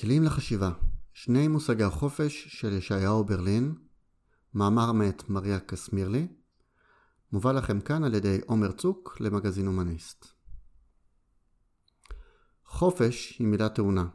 כלים 0.00 0.22
לחשיבה 0.22 0.70
שני 1.12 1.48
מושגי 1.48 1.84
החופש 1.84 2.46
של 2.48 2.72
ישעיהו 2.72 3.24
ברלין 3.24 3.74
מאמר 4.54 4.92
מאת 4.92 5.28
מריה 5.28 5.60
קסמירלי 5.60 6.26
מובא 7.32 7.52
לכם 7.52 7.80
כאן 7.80 8.04
על 8.04 8.14
ידי 8.14 8.38
עומר 8.46 8.72
צוק 8.72 9.16
למגזין 9.20 9.66
הומניסט. 9.66 10.26
חופש 12.64 13.36
היא 13.38 13.46
מילה 13.46 13.68
טעונה. 13.68 14.06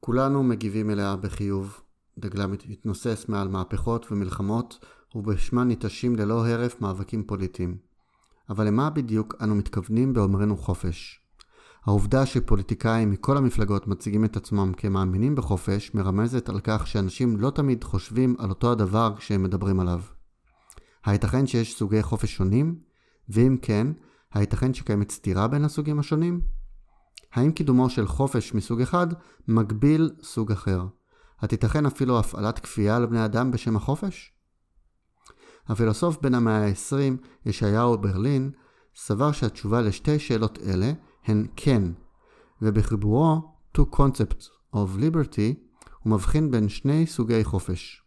כולנו 0.00 0.42
מגיבים 0.42 0.90
אליה 0.90 1.16
בחיוב, 1.16 1.80
דגלה 2.18 2.46
מתנוסס 2.46 3.24
מעל 3.28 3.48
מהפכות 3.48 4.12
ומלחמות 4.12 4.84
ובשמה 5.14 5.64
ניטשים 5.64 6.16
ללא 6.16 6.46
הרף 6.46 6.80
מאבקים 6.80 7.24
פוליטיים. 7.26 7.78
אבל 8.48 8.66
למה 8.66 8.90
בדיוק 8.90 9.34
אנו 9.42 9.54
מתכוונים 9.54 10.12
באומרנו 10.12 10.56
חופש? 10.56 11.25
העובדה 11.86 12.26
שפוליטיקאים 12.26 13.10
מכל 13.10 13.36
המפלגות 13.36 13.86
מציגים 13.86 14.24
את 14.24 14.36
עצמם 14.36 14.72
כמאמינים 14.76 15.34
בחופש 15.34 15.94
מרמזת 15.94 16.48
על 16.48 16.60
כך 16.64 16.86
שאנשים 16.86 17.36
לא 17.36 17.50
תמיד 17.50 17.84
חושבים 17.84 18.36
על 18.38 18.50
אותו 18.50 18.72
הדבר 18.72 19.14
כשהם 19.16 19.42
מדברים 19.42 19.80
עליו. 19.80 20.00
הייתכן 21.04 21.46
שיש 21.46 21.78
סוגי 21.78 22.02
חופש 22.02 22.36
שונים? 22.36 22.78
ואם 23.28 23.56
כן, 23.62 23.86
הייתכן 24.34 24.74
שקיימת 24.74 25.10
סתירה 25.10 25.48
בין 25.48 25.64
הסוגים 25.64 25.98
השונים? 25.98 26.40
האם 27.32 27.52
קידומו 27.52 27.90
של 27.90 28.06
חופש 28.06 28.54
מסוג 28.54 28.80
אחד 28.80 29.06
מגביל 29.48 30.10
סוג 30.22 30.52
אחר? 30.52 30.86
התיתכן 31.40 31.86
אפילו 31.86 32.18
הפעלת 32.18 32.58
כפייה 32.58 32.96
על 32.96 33.06
בני 33.06 33.24
אדם 33.24 33.50
בשם 33.50 33.76
החופש? 33.76 34.32
הפילוסוף 35.66 36.18
בן 36.22 36.34
המאה 36.34 36.66
ה-20, 36.66 37.26
ישעיהו 37.46 37.98
ברלין, 37.98 38.50
סבר 38.96 39.32
שהתשובה 39.32 39.80
לשתי 39.80 40.18
שאלות 40.18 40.58
אלה 40.58 40.92
הן 41.26 41.46
כן, 41.56 41.82
ובחיבורו 42.62 43.56
Two 43.76 43.94
Concepts 43.94 44.44
of 44.74 44.98
Liberty 44.98 45.54
הוא 46.02 46.12
מבחין 46.12 46.50
בין 46.50 46.68
שני 46.68 47.06
סוגי 47.06 47.44
חופש, 47.44 48.02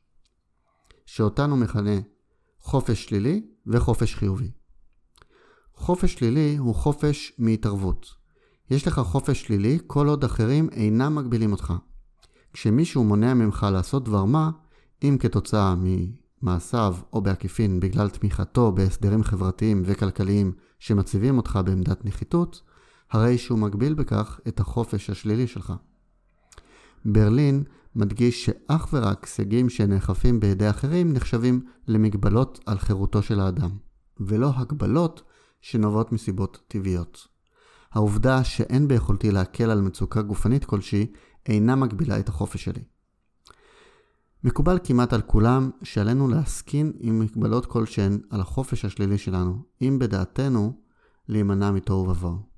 שאותן 1.06 1.50
הוא 1.50 1.60
מכנה 1.60 2.00
חופש 2.60 3.06
שלילי 3.06 3.46
וחופש 3.68 4.16
חיובי. 4.16 4.52
חופש 5.74 6.14
שלילי 6.14 6.58
הוא 6.58 6.76
חופש 6.76 7.34
מהתערבות. 7.38 8.08
יש 8.70 8.88
לך 8.88 9.00
חופש 9.00 9.42
שלילי 9.42 9.80
כל 9.88 10.08
עוד 10.08 10.24
אחרים 10.24 10.70
אינם 10.72 11.16
מגבילים 11.16 11.52
אותך. 11.52 11.74
כשמישהו 12.54 13.04
מונע 13.04 13.34
ממך 13.34 13.68
לעשות 13.72 14.04
דבר 14.04 14.26
מה, 14.26 14.52
אם 15.04 15.18
כתוצאה 15.20 15.76
ממעשיו 15.78 16.96
או 17.14 17.22
בעקיפין 17.22 17.80
בגלל 17.80 18.10
תמיכתו 18.10 18.72
בהסדרים 18.72 19.24
חברתיים 19.24 19.82
וכלכליים 19.86 20.52
שמציבים 20.80 21.38
אותך 21.38 21.60
בעמדת 21.66 22.06
נחיתות, 22.06 22.62
הרי 23.12 23.38
שהוא 23.38 23.60
מגביל 23.60 23.94
בכך 23.94 24.40
את 24.48 24.60
החופש 24.60 25.10
השלילי 25.10 25.48
שלך. 25.48 25.74
ברלין 27.06 27.64
מדגיש 27.96 28.46
שאך 28.46 28.88
ורק 28.94 29.26
סייגים 29.26 29.70
שנאכפים 29.70 30.40
בידי 30.40 30.70
אחרים 30.70 31.14
נחשבים 31.14 31.62
למגבלות 31.88 32.60
על 32.66 32.78
חירותו 32.78 33.22
של 33.22 33.40
האדם, 33.40 33.70
ולא 34.20 34.52
הגבלות 34.56 35.22
שנובעות 35.62 36.12
מסיבות 36.12 36.60
טבעיות. 36.68 37.28
העובדה 37.92 38.44
שאין 38.44 38.88
ביכולתי 38.88 39.32
להקל 39.32 39.70
על 39.70 39.82
מצוקה 39.82 40.22
גופנית 40.22 40.66
כלשהי 40.66 41.12
אינה 41.46 41.76
מגבילה 41.76 42.20
את 42.20 42.30
החופש 42.30 42.64
שלי. 42.64 42.84
מקובל 44.44 44.80
כמעט 44.84 45.14
על 45.14 45.22
כולם 45.22 45.70
שעלינו 45.84 46.28
להסכין 46.28 46.94
עם 47.00 47.20
מגבלות 47.20 47.66
כלשהן 47.66 48.20
על 48.30 48.42
החופש 48.42 48.86
השלילי 48.86 49.18
שלנו, 49.18 49.64
אם 49.82 50.00
בדעתנו 50.00 50.74
להימנע 51.28 51.72
מתוהו 51.72 52.10
ובוהו. 52.10 52.49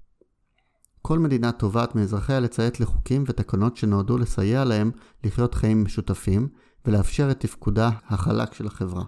כל 1.01 1.19
מדינה 1.19 1.51
תובעת 1.51 1.95
מאזרחיה 1.95 2.39
לציית 2.39 2.79
לחוקים 2.79 3.23
ותקנות 3.27 3.77
שנועדו 3.77 4.17
לסייע 4.17 4.63
להם 4.63 4.91
לחיות 5.23 5.55
חיים 5.55 5.83
משותפים 5.83 6.49
ולאפשר 6.85 7.31
את 7.31 7.39
תפקודה 7.39 7.89
החלק 8.07 8.53
של 8.53 8.67
החברה. 8.67 9.03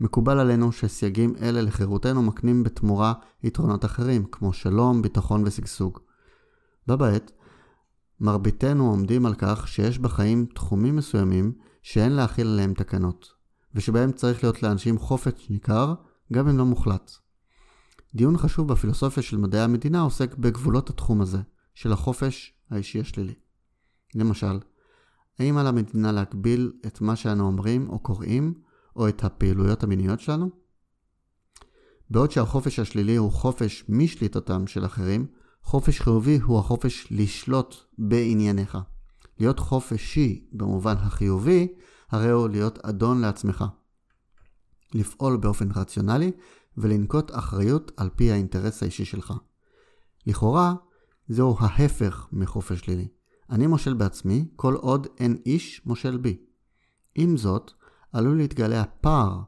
מקובל 0.00 0.38
עלינו 0.38 0.72
שסייגים 0.72 1.34
אלה 1.40 1.62
לחירותנו 1.62 2.22
מקנים 2.22 2.62
בתמורה 2.62 3.12
יתרונות 3.42 3.84
אחרים, 3.84 4.24
כמו 4.24 4.52
שלום, 4.52 5.02
ביטחון 5.02 5.42
ושגשוג. 5.46 5.98
בה 6.86 6.96
בעת, 6.96 7.32
מרביתנו 8.20 8.90
עומדים 8.90 9.26
על 9.26 9.34
כך 9.38 9.68
שיש 9.68 9.98
בחיים 9.98 10.46
תחומים 10.54 10.96
מסוימים 10.96 11.52
שאין 11.82 12.12
להכיל 12.12 12.46
עליהם 12.46 12.74
תקנות, 12.74 13.28
ושבהם 13.74 14.12
צריך 14.12 14.44
להיות 14.44 14.62
לאנשים 14.62 14.98
חופש 14.98 15.50
ניכר, 15.50 15.94
גם 16.32 16.48
אם 16.48 16.58
לא 16.58 16.64
מוחלט. 16.64 17.12
דיון 18.14 18.38
חשוב 18.38 18.68
בפילוסופיה 18.68 19.22
של 19.22 19.36
מדעי 19.36 19.60
המדינה 19.60 20.00
עוסק 20.00 20.34
בגבולות 20.34 20.90
התחום 20.90 21.20
הזה, 21.20 21.38
של 21.74 21.92
החופש 21.92 22.54
האישי 22.70 23.00
השלילי. 23.00 23.34
למשל, 24.14 24.60
האם 25.38 25.58
על 25.58 25.66
המדינה 25.66 26.12
להגביל 26.12 26.72
את 26.86 27.00
מה 27.00 27.16
שאנו 27.16 27.46
אומרים 27.46 27.88
או 27.88 27.98
קוראים, 27.98 28.54
או 28.96 29.08
את 29.08 29.24
הפעילויות 29.24 29.82
המיניות 29.82 30.20
שלנו? 30.20 30.50
בעוד 32.10 32.30
שהחופש 32.30 32.78
השלילי 32.78 33.16
הוא 33.16 33.32
חופש 33.32 33.84
משליטתם 33.88 34.66
של 34.66 34.84
אחרים, 34.84 35.26
חופש 35.62 36.00
חיובי 36.00 36.38
הוא 36.38 36.58
החופש 36.58 37.06
לשלוט 37.10 37.74
בענייניך. 37.98 38.78
להיות 39.38 39.58
חופשי 39.58 40.48
במובן 40.52 40.94
החיובי, 40.96 41.68
הרי 42.10 42.30
הוא 42.30 42.48
להיות 42.48 42.78
אדון 42.78 43.20
לעצמך. 43.20 43.64
לפעול 44.94 45.36
באופן 45.36 45.68
רציונלי 45.74 46.32
ולנקוט 46.76 47.30
אחריות 47.34 47.92
על 47.96 48.10
פי 48.16 48.32
האינטרס 48.32 48.82
האישי 48.82 49.04
שלך. 49.04 49.34
לכאורה, 50.26 50.74
זהו 51.28 51.56
ההפך 51.60 52.28
מחופש 52.32 52.80
שלילי. 52.80 53.08
אני 53.50 53.66
מושל 53.66 53.94
בעצמי 53.94 54.48
כל 54.56 54.74
עוד 54.74 55.06
אין 55.18 55.36
איש 55.46 55.82
מושל 55.86 56.16
בי. 56.16 56.36
עם 57.14 57.36
זאת, 57.36 57.70
עלול 58.12 58.36
להתגלה 58.36 58.80
הפער 58.80 59.40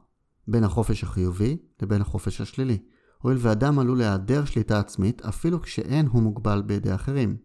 בין 0.47 0.63
החופש 0.63 1.03
החיובי 1.03 1.57
לבין 1.81 2.01
החופש 2.01 2.41
השלילי, 2.41 2.77
הואיל 3.21 3.37
ואדם 3.41 3.79
עלול 3.79 3.97
להיעדר 3.97 4.45
שליטה 4.45 4.79
עצמית 4.79 5.21
אפילו 5.21 5.61
כשאין 5.61 6.07
הוא 6.07 6.21
מוגבל 6.21 6.61
בידי 6.61 6.95
אחרים. 6.95 7.37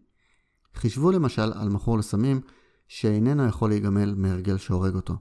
חישבו 0.75 1.11
למשל 1.11 1.53
על 1.53 1.69
מכור 1.69 1.97
לסמים 1.97 2.41
שאיננו 2.87 3.45
יכול 3.45 3.69
להיגמל 3.69 4.13
מהרגל 4.15 4.57
שהורג 4.57 4.95
אותו. 4.95 5.13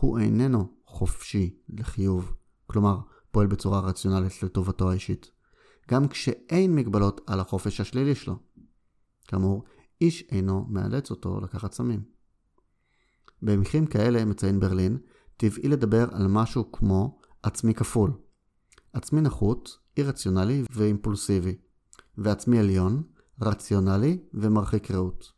הוא 0.00 0.18
איננו 0.18 0.77
חופשי 0.98 1.58
לחיוב. 1.68 2.32
כלומר, 2.66 2.98
פועל 3.30 3.46
בצורה 3.46 3.80
רציונלית 3.80 4.42
לטובתו 4.42 4.90
האישית. 4.90 5.30
גם 5.90 6.08
כשאין 6.08 6.74
מגבלות 6.74 7.20
על 7.26 7.40
החופש 7.40 7.80
השלילי 7.80 8.14
שלו. 8.14 8.36
כאמור, 9.28 9.64
איש 10.00 10.24
אינו 10.30 10.66
מאלץ 10.68 11.10
אותו 11.10 11.40
לקחת 11.40 11.72
סמים. 11.72 12.02
במקרים 13.42 13.86
כאלה, 13.86 14.24
מציין 14.24 14.60
ברלין, 14.60 14.98
טבעי 15.36 15.68
לדבר 15.68 16.06
על 16.12 16.26
משהו 16.26 16.72
כמו 16.72 17.20
עצמי 17.42 17.74
כפול. 17.74 18.12
עצמי 18.92 19.20
נחות, 19.20 19.78
אי 19.96 20.02
רציונלי 20.02 20.62
ואימפולסיבי, 20.70 21.56
ועצמי 22.18 22.58
עליון, 22.58 23.02
רציונלי 23.42 24.18
ומרחיק 24.34 24.90
ראות. 24.90 25.32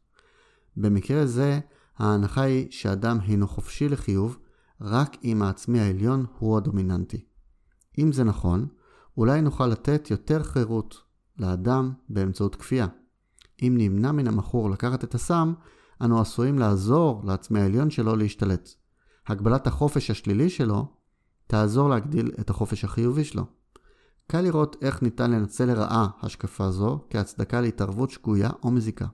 במקרה 0.76 1.26
זה, 1.26 1.60
ההנחה 1.96 2.42
היא 2.42 2.70
שאדם 2.70 3.18
הינו 3.20 3.48
חופשי 3.48 3.88
לחיוב 3.88 4.38
רק 4.80 5.16
אם 5.24 5.42
העצמי 5.42 5.80
העליון 5.80 6.26
הוא 6.38 6.56
הדומיננטי. 6.56 7.24
אם 7.98 8.12
זה 8.12 8.24
נכון, 8.24 8.66
אולי 9.16 9.40
נוכל 9.40 9.66
לתת 9.66 10.10
יותר 10.10 10.42
חירות 10.42 11.02
לאדם 11.38 11.92
באמצעות 12.08 12.56
כפייה. 12.56 12.86
אם 13.62 13.74
נמנע 13.78 14.12
מן 14.12 14.28
המכור 14.28 14.70
לקחת 14.70 15.04
את 15.04 15.14
הסם, 15.14 15.52
אנו 16.00 16.20
עשויים 16.20 16.58
לעזור 16.58 17.22
לעצמי 17.24 17.60
העליון 17.60 17.90
שלו 17.90 18.16
להשתלט. 18.16 18.68
הגבלת 19.26 19.66
החופש 19.66 20.10
השלילי 20.10 20.50
שלו 20.50 20.86
תעזור 21.46 21.88
להגדיל 21.88 22.30
את 22.40 22.50
החופש 22.50 22.84
החיובי 22.84 23.24
שלו. 23.24 23.44
קל 24.26 24.40
לראות 24.40 24.76
איך 24.82 25.02
ניתן 25.02 25.30
לנצל 25.30 25.64
לרעה 25.64 26.08
השקפה 26.22 26.70
זו 26.70 27.04
כהצדקה 27.10 27.60
להתערבות 27.60 28.10
שגויה 28.10 28.50
או 28.62 28.70
מזיקה. 28.70 29.06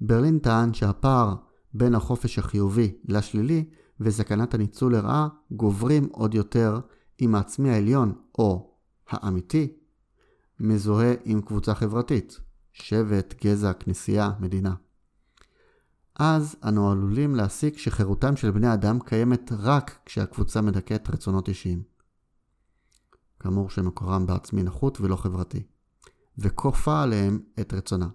ברלין 0.00 0.38
טען 0.38 0.74
שהפער 0.74 1.34
בין 1.74 1.94
החופש 1.94 2.38
החיובי 2.38 2.96
לשלילי 3.04 3.64
וסכנת 4.00 4.54
הניצול 4.54 4.92
לרעה 4.92 5.28
גוברים 5.50 6.08
עוד 6.12 6.34
יותר 6.34 6.80
אם 7.20 7.34
העצמי 7.34 7.70
העליון, 7.70 8.12
או 8.38 8.76
האמיתי, 9.08 9.72
מזוהה 10.60 11.14
עם 11.24 11.42
קבוצה 11.42 11.74
חברתית, 11.74 12.40
שבט, 12.72 13.34
גזע, 13.44 13.72
כנסייה, 13.72 14.30
מדינה. 14.40 14.74
אז 16.18 16.56
אנו 16.64 16.90
עלולים 16.90 17.34
להסיק 17.34 17.78
שחירותם 17.78 18.36
של 18.36 18.50
בני 18.50 18.74
אדם 18.74 18.98
קיימת 19.00 19.52
רק 19.58 19.98
כשהקבוצה 20.04 20.60
מדכאת 20.60 21.10
רצונות 21.10 21.48
אישיים. 21.48 21.82
כאמור 23.40 23.70
שמקורם 23.70 24.26
בעצמי 24.26 24.62
נחות 24.62 25.00
ולא 25.00 25.16
חברתי, 25.16 25.62
וכופה 26.38 27.02
עליהם 27.02 27.40
את 27.60 27.72
רצונה. 27.72 28.08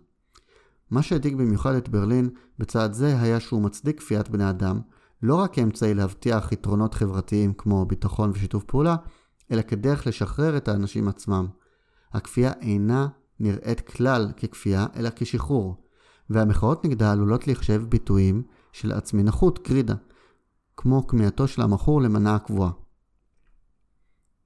מה 0.90 1.02
שהדאיג 1.02 1.36
במיוחד 1.36 1.74
את 1.76 1.90
ברלין 1.90 2.30
בצעד 2.60 2.94
זה 2.94 3.22
היה 3.22 3.40
שהוא 3.40 3.62
מצדיק 3.62 4.00
כפיית 4.00 4.30
בני 4.30 4.50
אדם 4.50 4.82
לא 5.24 5.36
רק 5.36 5.54
כאמצעי 5.54 5.94
להבטיח 5.94 6.52
יתרונות 6.52 6.94
חברתיים 6.94 7.54
כמו 7.54 7.86
ביטחון 7.86 8.32
ושיתוף 8.34 8.64
פעולה, 8.64 8.96
אלא 9.52 9.62
כדרך 9.62 10.08
לשחרר 10.08 10.58
את 10.58 10.68
האנשים 10.68 11.08
עצמם. 11.08 11.48
הכפייה 12.12 12.52
אינה 12.62 13.08
נראית 13.40 13.82
כלל 13.82 14.32
ככפייה, 14.38 14.86
אלא 14.96 15.10
כשחרור, 15.16 15.84
והמחאות 16.30 16.86
נגדה 16.86 17.12
עלולות 17.12 17.48
להיחשב 17.48 17.84
ביטויים 17.90 18.44
של 18.72 18.92
עצמי 18.92 19.24
נחות, 19.24 19.68
גרידה, 19.68 19.96
כמו 20.78 21.08
כמיהתו 21.08 21.48
של 21.48 21.62
המכור 21.62 22.02
למנה 22.02 22.36
הקבועה. 22.36 22.72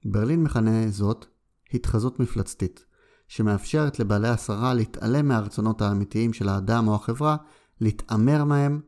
ברלין 0.04 0.42
מכנה 0.42 0.90
זאת 0.90 1.26
התחזות 1.74 2.20
מפלצתית, 2.20 2.84
שמאפשרת 3.28 3.98
לבעלי 3.98 4.28
השררה 4.28 4.74
להתעלם 4.74 5.28
מהרצונות 5.28 5.82
האמיתיים 5.82 6.32
של 6.32 6.48
האדם 6.48 6.88
או 6.88 6.94
החברה, 6.94 7.36
להתעמר 7.80 8.44
מהם, 8.44 8.80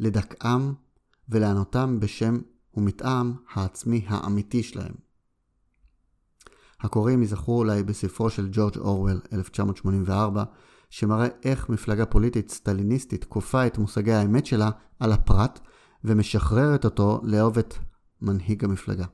לדכאם 0.00 0.72
ולענותם 1.28 2.00
בשם 2.00 2.36
ומטעם 2.74 3.34
העצמי 3.52 4.04
האמיתי 4.08 4.62
שלהם. 4.62 4.94
הקוראים 6.80 7.20
ייזכרו 7.20 7.58
אולי 7.58 7.82
בספרו 7.82 8.30
של 8.30 8.48
ג'ורג' 8.52 8.78
אורוול, 8.78 9.20
1984, 9.32 10.44
שמראה 10.90 11.28
איך 11.44 11.68
מפלגה 11.68 12.06
פוליטית 12.06 12.50
סטליניסטית 12.50 13.24
כופה 13.24 13.66
את 13.66 13.78
מושגי 13.78 14.12
האמת 14.12 14.46
שלה 14.46 14.70
על 15.00 15.12
הפרט 15.12 15.60
ומשחררת 16.04 16.84
אותו 16.84 17.20
לאהוב 17.24 17.58
את 17.58 17.74
מנהיג 18.22 18.64
המפלגה. 18.64 19.04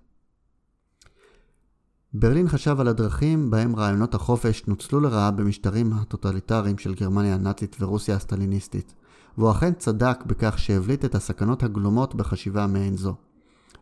ברלין 2.14 2.48
חשב 2.48 2.80
על 2.80 2.88
הדרכים 2.88 3.50
בהם 3.50 3.76
רעיונות 3.76 4.14
החופש 4.14 4.66
נוצלו 4.66 5.00
לרעה 5.00 5.30
במשטרים 5.30 5.92
הטוטליטריים 5.92 6.78
של 6.78 6.94
גרמניה 6.94 7.34
הנאצית 7.34 7.76
ורוסיה 7.80 8.16
הסטליניסטית, 8.16 8.94
והוא 9.40 9.50
אכן 9.50 9.72
צדק 9.72 10.18
בכך 10.26 10.58
שהבליט 10.58 11.04
את 11.04 11.14
הסכנות 11.14 11.62
הגלומות 11.62 12.14
בחשיבה 12.14 12.66
מעין 12.66 12.96
זו. 12.96 13.14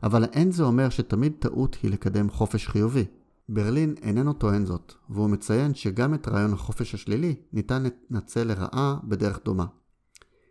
אבל 0.03 0.25
אין 0.25 0.51
זה 0.51 0.63
אומר 0.63 0.89
שתמיד 0.89 1.33
טעות 1.39 1.77
היא 1.83 1.91
לקדם 1.91 2.31
חופש 2.31 2.69
חיובי. 2.69 3.05
ברלין 3.49 3.95
איננו 4.03 4.33
טוען 4.33 4.67
זאת, 4.67 4.95
והוא 5.11 5.31
מציין 5.31 5.75
שגם 5.75 6.15
את 6.15 6.29
רעיון 6.29 6.53
החופש 6.53 6.95
השלילי 6.95 7.35
ניתן 7.53 7.83
לנצל 8.11 8.45
לרעה 8.45 8.97
בדרך 9.05 9.41
דומה. 9.45 9.67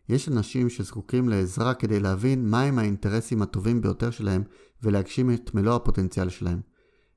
יש 0.09 0.29
אנשים 0.29 0.69
שזקוקים 0.69 1.29
לעזרה 1.29 1.73
כדי 1.73 1.99
להבין 1.99 2.49
מהם 2.49 2.79
האינטרסים 2.79 3.41
הטובים 3.41 3.81
ביותר 3.81 4.11
שלהם 4.11 4.43
ולהגשים 4.83 5.33
את 5.33 5.55
מלוא 5.55 5.75
הפוטנציאל 5.75 6.29
שלהם. 6.29 6.61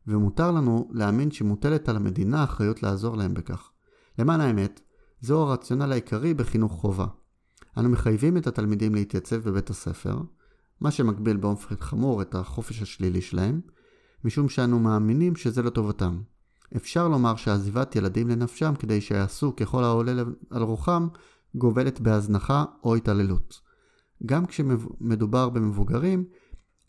ומותר 0.07 0.51
לנו 0.51 0.89
להאמין 0.93 1.31
שמוטלת 1.31 1.89
על 1.89 1.97
המדינה 1.97 2.45
אחריות 2.45 2.83
לעזור 2.83 3.17
להם 3.17 3.35
בכך. 3.35 3.71
למען 4.19 4.41
האמת, 4.41 4.81
זהו 5.21 5.41
הרציונל 5.41 5.93
העיקרי 5.93 6.35
בחינוך 6.35 6.73
חובה. 6.73 7.07
אנו 7.77 7.89
מחייבים 7.89 8.37
את 8.37 8.47
התלמידים 8.47 8.95
להתייצב 8.95 9.37
בבית 9.37 9.71
הספר, 9.71 10.19
מה 10.81 10.91
שמגביל 10.91 11.37
באופן 11.37 11.77
חמור 11.77 12.23
את 12.23 12.35
החופש 12.35 12.83
השלילי 12.83 13.21
שלהם, 13.21 13.61
משום 14.25 14.49
שאנו 14.49 14.79
מאמינים 14.79 15.37
שזה 15.37 15.63
לטובתם. 15.63 16.23
אפשר 16.77 17.09
לומר 17.09 17.37
שעזיבת 17.37 17.97
ילדים 17.97 18.29
לנפשם 18.29 18.75
כדי 18.79 19.01
שיעשו 19.01 19.57
ככל 19.57 19.85
העולה 19.85 20.23
על 20.51 20.63
רוחם, 20.63 21.09
גובלת 21.55 22.01
בהזנחה 22.01 22.65
או 22.85 22.95
התעללות. 22.95 23.61
גם 24.27 24.47
כשמדובר 24.47 25.49
במבוגרים, 25.49 26.25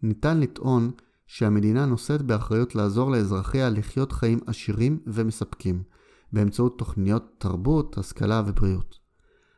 ניתן 0.04 0.40
לטעון 0.40 0.92
שהמדינה 1.28 1.86
נושאת 1.86 2.22
באחריות 2.22 2.76
לעזור 2.76 3.12
לאזרחיה 3.12 3.70
לחיות 3.70 4.12
חיים 4.12 4.40
עשירים 4.46 5.00
ומספקים, 5.08 5.84
באמצעות 6.34 6.78
תוכניות 6.78 7.24
תרבות, 7.38 7.98
השכלה 7.98 8.44
ובריאות. 8.48 9.01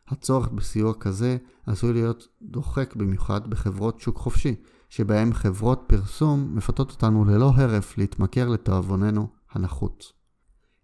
הצורך 0.08 0.50
בסיוע 0.50 0.94
כזה 0.94 1.38
עשוי 1.66 1.94
להיות 1.94 2.28
דוחק 2.42 2.96
במיוחד 2.96 3.50
בחברות 3.50 4.00
שוק 4.00 4.18
חופשי, 4.18 4.56
שבהם 4.90 5.34
חברות 5.34 5.84
פרסום 5.88 6.56
מפתות 6.56 6.92
אותנו 6.92 7.26
ללא 7.26 7.52
הרף 7.56 7.98
להתמכר 7.98 8.50
לתאבוננו 8.50 9.28
הנחות. 9.52 10.04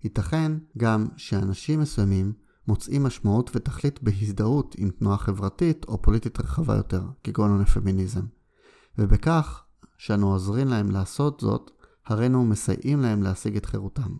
ייתכן 0.03 0.51
גם 0.77 1.07
שאנשים 1.17 1.79
מסוימים 1.79 2.33
מוצאים 2.67 3.03
משמעות 3.03 3.51
ותכלית 3.55 4.03
בהזדהות 4.03 4.75
עם 4.77 4.89
תנועה 4.89 5.17
חברתית 5.17 5.85
או 5.87 6.01
פוליטית 6.01 6.39
רחבה 6.39 6.75
יותר, 6.75 7.03
כגון 7.23 7.61
הפמיניזם, 7.61 8.25
ובכך 8.97 9.63
שאנו 9.97 10.31
עוזרים 10.31 10.67
להם 10.67 10.91
לעשות 10.91 11.39
זאת, 11.39 11.71
הרינו 12.05 12.45
מסייעים 12.45 12.99
להם 12.99 13.23
להשיג 13.23 13.57
את 13.57 13.65
חירותם. 13.65 14.17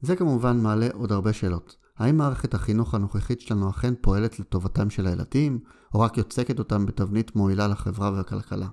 זה 0.00 0.16
כמובן 0.16 0.60
מעלה 0.60 0.88
עוד 0.92 1.12
הרבה 1.12 1.32
שאלות. 1.32 1.76
האם 1.98 2.16
מערכת 2.16 2.54
החינוך 2.54 2.94
הנוכחית 2.94 3.40
שלנו 3.40 3.70
אכן 3.70 3.94
פועלת 4.00 4.40
לטובתם 4.40 4.90
של 4.90 5.06
הילדים, 5.06 5.60
או 5.94 6.00
רק 6.00 6.18
יוצקת 6.18 6.58
אותם 6.58 6.86
בתבנית 6.86 7.36
מועילה 7.36 7.68
לחברה 7.68 8.12
והכלכלה? 8.12 8.68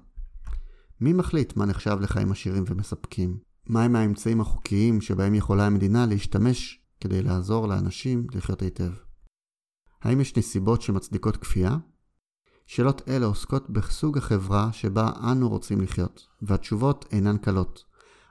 מי 1.01 1.13
מחליט 1.13 1.57
מה 1.57 1.65
נחשב 1.65 1.97
לחיים 2.01 2.31
עשירים 2.31 2.63
ומספקים? 2.67 3.37
מהם 3.67 3.95
האמצעים 3.95 4.41
החוקיים 4.41 5.01
שבהם 5.01 5.35
יכולה 5.35 5.65
המדינה 5.65 6.05
להשתמש 6.05 6.79
כדי 6.99 7.21
לעזור 7.21 7.67
לאנשים 7.67 8.27
לחיות 8.33 8.61
היטב? 8.61 8.91
האם 10.01 10.21
יש 10.21 10.37
נסיבות 10.37 10.81
שמצדיקות 10.81 11.37
כפייה? 11.37 11.77
שאלות 12.67 13.01
אלה 13.07 13.25
עוסקות 13.25 13.69
בסוג 13.69 14.17
החברה 14.17 14.69
שבה 14.73 15.11
אנו 15.31 15.49
רוצים 15.49 15.81
לחיות, 15.81 16.27
והתשובות 16.41 17.05
אינן 17.11 17.37
קלות. 17.37 17.83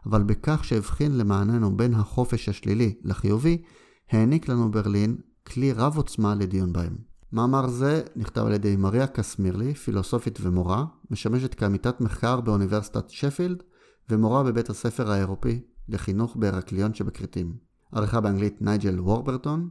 אבל 0.06 0.22
בכך 0.22 0.64
שהבחין 0.64 1.18
למעננו 1.18 1.76
בין 1.76 1.94
החופש 1.94 2.48
השלילי 2.48 2.94
לחיובי, 3.02 3.62
העניק 4.10 4.48
לנו 4.48 4.70
ברלין 4.70 5.16
כלי 5.46 5.72
רב 5.72 5.96
עוצמה 5.96 6.34
לדיון 6.34 6.72
בהם. 6.72 6.96
מאמר 7.32 7.68
זה 7.68 8.02
נכתב 8.16 8.40
על 8.46 8.52
ידי 8.52 8.76
מריה 8.76 9.06
קסמירלי, 9.06 9.74
פילוסופית 9.74 10.38
ומורה, 10.42 10.84
משמשת 11.10 11.54
כעמיתת 11.54 12.00
מחקר 12.00 12.40
באוניברסיטת 12.40 13.10
שפילד 13.10 13.62
ומורה 14.10 14.42
בבית 14.42 14.70
הספר 14.70 15.10
האירופי 15.10 15.60
לחינוך 15.88 16.36
בהרקליון 16.36 16.94
שבכרתים. 16.94 17.56
עריכה 17.92 18.20
באנגלית 18.20 18.62
נייג'ל 18.62 19.00
וורברטון, 19.00 19.68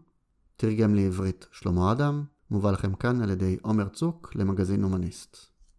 תרגם 0.56 0.96
לעברית 0.96 1.48
שלמה 1.52 1.92
אדם, 1.92 2.24
מובא 2.52 2.72
לכם 2.72 2.96
כאן 2.96 3.22
על 3.22 3.30
ידי 3.30 3.58
עומר 3.62 3.88
צוק 3.88 4.32
למגזין 4.36 4.84
הומניסט. 4.84 5.57